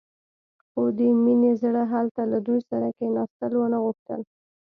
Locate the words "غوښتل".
3.83-4.21